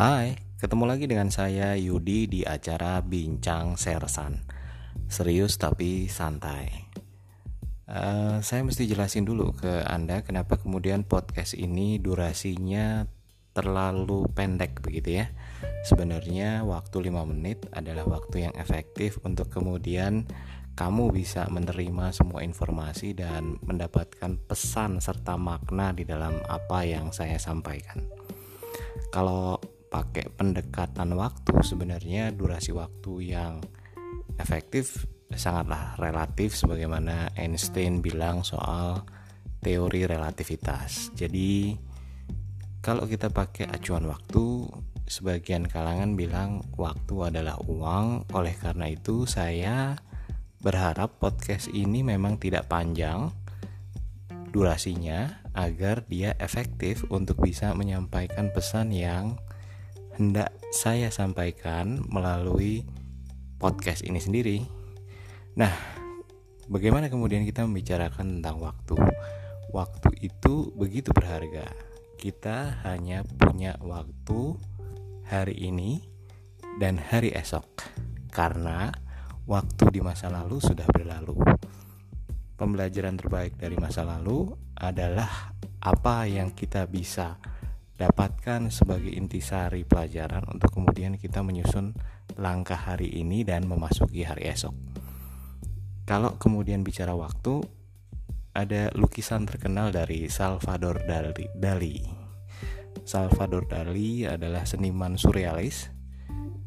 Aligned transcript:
Hai, 0.00 0.32
ketemu 0.56 0.88
lagi 0.88 1.04
dengan 1.04 1.28
saya 1.28 1.76
Yudi 1.76 2.24
di 2.24 2.40
acara 2.40 3.04
Bincang 3.04 3.76
Sersan. 3.76 4.48
Serius 5.12 5.60
tapi 5.60 6.08
santai. 6.08 6.88
Uh, 7.84 8.40
saya 8.40 8.64
mesti 8.64 8.88
jelasin 8.88 9.28
dulu 9.28 9.52
ke 9.52 9.84
Anda 9.84 10.24
kenapa 10.24 10.56
kemudian 10.56 11.04
podcast 11.04 11.52
ini 11.52 12.00
durasinya 12.00 13.04
terlalu 13.52 14.24
pendek 14.32 14.80
begitu 14.80 15.20
ya. 15.20 15.28
Sebenarnya 15.84 16.64
waktu 16.64 17.12
5 17.12 17.20
menit 17.36 17.68
adalah 17.68 18.08
waktu 18.08 18.48
yang 18.48 18.56
efektif 18.56 19.20
untuk 19.20 19.52
kemudian 19.52 20.24
kamu 20.80 21.12
bisa 21.12 21.44
menerima 21.52 22.16
semua 22.16 22.40
informasi 22.40 23.12
dan 23.12 23.60
mendapatkan 23.60 24.40
pesan 24.48 25.04
serta 25.04 25.36
makna 25.36 25.92
di 25.92 26.08
dalam 26.08 26.40
apa 26.48 26.88
yang 26.88 27.12
saya 27.12 27.36
sampaikan. 27.36 28.00
Kalau 29.10 29.59
pakai 29.90 30.30
pendekatan 30.32 31.18
waktu 31.18 31.54
sebenarnya 31.66 32.30
durasi 32.30 32.70
waktu 32.70 33.34
yang 33.34 33.58
efektif 34.38 35.04
sangatlah 35.34 35.98
relatif 35.98 36.54
sebagaimana 36.54 37.34
Einstein 37.34 38.02
bilang 38.02 38.46
soal 38.46 39.02
teori 39.60 40.06
relativitas. 40.06 41.10
Jadi 41.14 41.76
kalau 42.80 43.04
kita 43.04 43.28
pakai 43.28 43.68
acuan 43.68 44.08
waktu 44.08 44.66
sebagian 45.10 45.66
kalangan 45.66 46.14
bilang 46.14 46.62
waktu 46.78 47.34
adalah 47.34 47.58
uang. 47.66 48.30
Oleh 48.32 48.54
karena 48.56 48.86
itu 48.88 49.26
saya 49.26 49.98
berharap 50.62 51.18
podcast 51.18 51.66
ini 51.74 52.06
memang 52.06 52.38
tidak 52.38 52.70
panjang 52.70 53.34
durasinya 54.54 55.42
agar 55.54 56.06
dia 56.06 56.34
efektif 56.38 57.06
untuk 57.10 57.42
bisa 57.42 57.74
menyampaikan 57.74 58.54
pesan 58.54 58.94
yang 58.94 59.38
hendak 60.20 60.52
saya 60.68 61.08
sampaikan 61.08 62.04
melalui 62.12 62.84
podcast 63.56 64.04
ini 64.04 64.20
sendiri. 64.20 64.60
Nah, 65.56 65.72
bagaimana 66.68 67.08
kemudian 67.08 67.40
kita 67.48 67.64
membicarakan 67.64 68.36
tentang 68.36 68.60
waktu? 68.60 69.00
Waktu 69.72 70.20
itu 70.20 70.76
begitu 70.76 71.16
berharga. 71.16 71.64
Kita 72.20 72.84
hanya 72.84 73.24
punya 73.24 73.80
waktu 73.80 74.60
hari 75.24 75.56
ini 75.56 76.04
dan 76.76 77.00
hari 77.00 77.32
esok. 77.32 77.88
Karena 78.28 78.92
waktu 79.48 79.88
di 79.88 80.04
masa 80.04 80.28
lalu 80.28 80.60
sudah 80.60 80.84
berlalu. 80.92 81.40
Pembelajaran 82.60 83.16
terbaik 83.16 83.56
dari 83.56 83.80
masa 83.80 84.04
lalu 84.04 84.52
adalah 84.76 85.56
apa 85.80 86.28
yang 86.28 86.52
kita 86.52 86.84
bisa 86.84 87.40
dapatkan 88.40 88.72
sebagai 88.72 89.12
intisari 89.12 89.84
pelajaran 89.84 90.48
untuk 90.48 90.72
kemudian 90.72 91.20
kita 91.20 91.44
menyusun 91.44 91.92
langkah 92.40 92.88
hari 92.88 93.20
ini 93.20 93.44
dan 93.44 93.68
memasuki 93.68 94.24
hari 94.24 94.48
esok. 94.48 94.72
Kalau 96.08 96.40
kemudian 96.40 96.80
bicara 96.80 97.12
waktu, 97.12 97.60
ada 98.56 98.88
lukisan 98.96 99.44
terkenal 99.44 99.92
dari 99.92 100.32
Salvador 100.32 101.04
Dali. 101.04 101.52
Dali. 101.52 102.00
Salvador 103.04 103.68
Dali 103.68 104.24
adalah 104.24 104.64
seniman 104.64 105.20
surrealis 105.20 105.92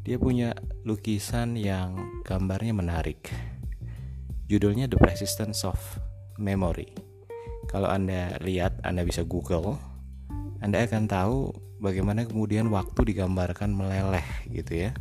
dia 0.06 0.14
punya 0.14 0.54
lukisan 0.86 1.58
yang 1.58 2.22
gambarnya 2.22 2.70
menarik. 2.70 3.34
Judulnya 4.46 4.86
The 4.86 5.02
Persistence 5.02 5.66
of 5.66 5.82
Memory. 6.38 6.94
Kalau 7.66 7.90
Anda 7.90 8.38
lihat, 8.38 8.78
Anda 8.86 9.02
bisa 9.02 9.26
Google, 9.26 9.93
Anda 10.64 10.80
akan 10.88 11.04
tahu 11.04 11.52
bagaimana 11.76 12.24
kemudian 12.24 12.72
waktu 12.72 13.12
digambarkan 13.12 13.76
meleleh 13.76 14.24
gitu 14.48 14.88
ya. 14.88 14.96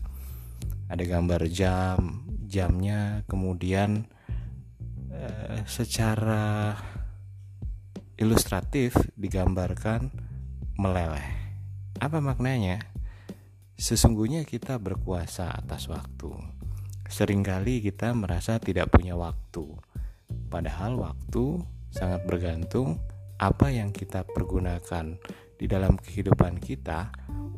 Ada 0.92 1.08
gambar 1.08 1.48
jam, 1.48 2.28
jamnya 2.52 3.24
kemudian 3.32 4.04
eh, 5.08 5.64
secara 5.64 6.76
ilustratif 8.20 8.92
digambarkan 9.16 10.12
meleleh. 10.76 11.32
Apa 11.96 12.20
maknanya? 12.20 12.84
Sesungguhnya 13.80 14.44
kita 14.44 14.76
berkuasa 14.84 15.48
atas 15.48 15.88
waktu. 15.88 16.44
Seringkali 17.08 17.80
kita 17.80 18.12
merasa 18.12 18.60
tidak 18.60 18.92
punya 18.92 19.16
waktu, 19.16 19.80
padahal 20.52 21.00
waktu 21.00 21.64
sangat 21.88 22.28
bergantung 22.28 23.00
apa 23.40 23.72
yang 23.72 23.96
kita 23.96 24.28
pergunakan 24.28 25.20
di 25.64 25.72
dalam 25.72 25.96
kehidupan 25.96 26.60
kita 26.60 27.08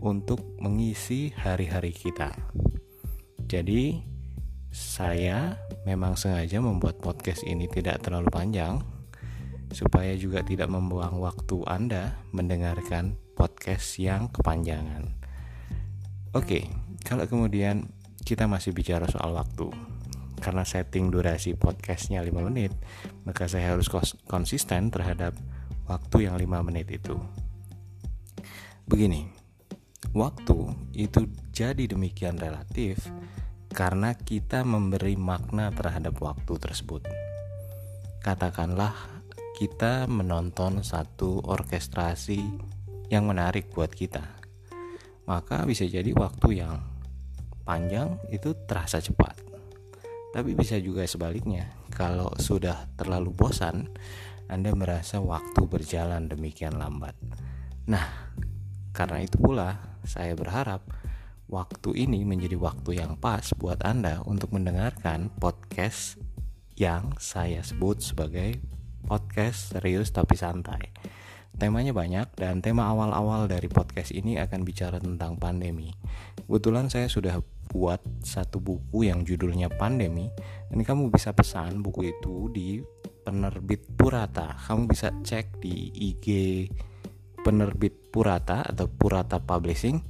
untuk 0.06 0.62
mengisi 0.62 1.34
hari-hari 1.34 1.90
kita. 1.90 2.30
Jadi, 3.50 3.98
saya 4.70 5.58
memang 5.90 6.14
sengaja 6.14 6.62
membuat 6.62 7.02
podcast 7.02 7.42
ini 7.50 7.66
tidak 7.66 8.06
terlalu 8.06 8.30
panjang 8.30 8.78
supaya 9.74 10.14
juga 10.14 10.46
tidak 10.46 10.70
membuang 10.70 11.18
waktu 11.18 11.66
Anda 11.66 12.14
mendengarkan 12.30 13.18
podcast 13.34 13.98
yang 13.98 14.30
kepanjangan. 14.30 15.10
Oke, 16.38 16.70
kalau 17.02 17.26
kemudian 17.26 17.90
kita 18.22 18.46
masih 18.46 18.70
bicara 18.70 19.10
soal 19.10 19.34
waktu, 19.34 19.74
karena 20.46 20.62
setting 20.62 21.10
durasi 21.10 21.58
podcastnya 21.58 22.22
5 22.22 22.54
menit, 22.54 22.70
maka 23.26 23.50
saya 23.50 23.74
harus 23.74 23.90
konsisten 24.30 24.94
terhadap 24.94 25.34
waktu 25.90 26.30
yang 26.30 26.38
5 26.38 26.62
menit 26.62 26.94
itu. 26.94 27.18
Begini, 28.86 29.28
waktu 30.14 30.58
itu 30.94 31.28
jadi 31.52 31.86
demikian 31.90 32.38
relatif 32.40 33.06
karena 33.74 34.16
kita 34.16 34.64
memberi 34.64 35.20
makna 35.20 35.74
terhadap 35.74 36.18
waktu 36.24 36.56
tersebut. 36.58 37.06
Katakanlah 38.24 38.94
kita 39.60 40.08
menonton 40.08 40.82
satu 40.86 41.44
orkestrasi 41.44 42.42
yang 43.12 43.30
menarik 43.30 43.70
buat 43.76 43.94
kita 43.94 44.46
maka 45.26 45.66
bisa 45.66 45.86
jadi 45.90 46.14
waktu 46.14 46.62
yang 46.62 46.78
panjang 47.66 48.22
itu 48.30 48.54
terasa 48.70 49.02
cepat. 49.02 49.34
Tapi 50.32 50.54
bisa 50.54 50.78
juga 50.78 51.02
sebaliknya, 51.08 51.74
kalau 51.90 52.30
sudah 52.38 52.92
terlalu 53.00 53.34
bosan, 53.34 53.90
Anda 54.46 54.76
merasa 54.78 55.18
waktu 55.18 55.66
berjalan 55.66 56.30
demikian 56.30 56.78
lambat. 56.78 57.18
Nah, 57.90 58.36
karena 58.96 59.20
itu 59.20 59.36
pula 59.36 60.00
saya 60.08 60.32
berharap 60.40 60.88
waktu 61.52 62.08
ini 62.08 62.24
menjadi 62.24 62.56
waktu 62.56 63.04
yang 63.04 63.20
pas 63.20 63.52
buat 63.60 63.84
Anda 63.84 64.24
untuk 64.24 64.56
mendengarkan 64.56 65.36
podcast 65.36 66.16
yang 66.80 67.12
saya 67.20 67.60
sebut 67.60 68.00
sebagai 68.00 68.56
podcast 69.04 69.76
serius 69.76 70.16
tapi 70.16 70.40
santai. 70.40 70.96
Temanya 71.56 71.92
banyak 71.92 72.36
dan 72.40 72.64
tema 72.64 72.88
awal-awal 72.88 73.52
dari 73.52 73.68
podcast 73.68 74.16
ini 74.16 74.40
akan 74.40 74.64
bicara 74.64 75.00
tentang 75.00 75.36
pandemi. 75.36 75.92
Kebetulan 76.48 76.88
saya 76.88 77.12
sudah 77.12 77.40
buat 77.72 78.00
satu 78.24 78.64
buku 78.64 79.08
yang 79.08 79.28
judulnya 79.28 79.68
Pandemi 79.72 80.30
dan 80.72 80.80
kamu 80.84 81.12
bisa 81.12 81.32
pesan 81.36 81.84
buku 81.84 82.12
itu 82.12 82.52
di 82.52 82.80
penerbit 83.24 83.88
Purata. 83.96 84.56
Kamu 84.68 84.88
bisa 84.88 85.12
cek 85.24 85.60
di 85.64 85.92
IG 85.96 86.28
penerbit 87.46 88.10
Purata 88.10 88.66
atau 88.66 88.90
Purata 88.90 89.38
Publishing. 89.38 90.02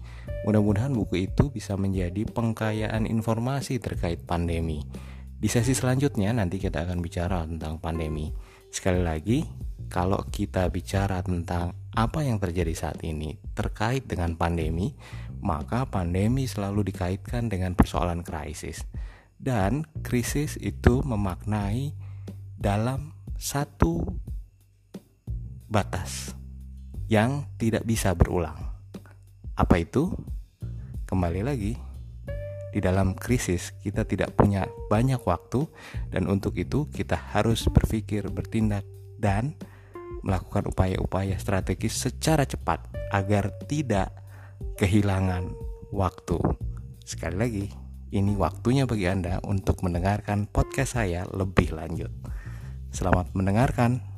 Mudah-mudahan 0.47 0.95
buku 0.95 1.27
itu 1.27 1.51
bisa 1.51 1.75
menjadi 1.75 2.23
pengkayaan 2.23 3.03
informasi 3.03 3.83
terkait 3.83 4.23
pandemi. 4.23 4.87
Di 5.35 5.51
sesi 5.51 5.75
selanjutnya 5.75 6.31
nanti 6.31 6.55
kita 6.55 6.87
akan 6.87 7.03
bicara 7.03 7.43
tentang 7.43 7.83
pandemi. 7.83 8.31
Sekali 8.71 9.03
lagi, 9.03 9.43
kalau 9.91 10.23
kita 10.31 10.71
bicara 10.71 11.19
tentang 11.19 11.75
apa 11.91 12.23
yang 12.23 12.39
terjadi 12.39 12.71
saat 12.71 13.03
ini 13.03 13.35
terkait 13.51 14.07
dengan 14.07 14.39
pandemi, 14.39 14.95
maka 15.43 15.83
pandemi 15.83 16.47
selalu 16.47 16.87
dikaitkan 16.87 17.51
dengan 17.51 17.75
persoalan 17.75 18.23
krisis. 18.23 18.87
Dan 19.35 19.83
krisis 19.99 20.55
itu 20.63 21.03
memaknai 21.03 21.91
dalam 22.55 23.11
satu 23.35 24.07
batas 25.67 26.44
yang 27.05 27.45
tidak 27.61 27.85
bisa 27.85 28.13
berulang. 28.17 28.57
Apa 29.55 29.79
itu? 29.81 30.11
Kembali 31.05 31.45
lagi, 31.45 31.77
di 32.73 32.83
dalam 32.83 33.15
krisis 33.15 33.71
kita 33.79 34.03
tidak 34.03 34.33
punya 34.33 34.65
banyak 34.89 35.21
waktu 35.23 35.69
dan 36.09 36.25
untuk 36.27 36.57
itu 36.57 36.89
kita 36.89 37.15
harus 37.31 37.69
berpikir, 37.69 38.27
bertindak 38.33 38.83
dan 39.21 39.55
melakukan 40.25 40.65
upaya-upaya 40.67 41.37
strategis 41.37 41.93
secara 41.93 42.43
cepat 42.43 42.89
agar 43.13 43.53
tidak 43.69 44.11
kehilangan 44.81 45.53
waktu. 45.93 46.41
Sekali 47.05 47.37
lagi, 47.37 47.65
ini 48.11 48.33
waktunya 48.33 48.89
bagi 48.89 49.05
Anda 49.05 49.37
untuk 49.45 49.85
mendengarkan 49.85 50.49
podcast 50.49 50.97
saya 50.97 51.23
lebih 51.29 51.69
lanjut. 51.71 52.09
Selamat 52.89 53.29
mendengarkan. 53.37 54.14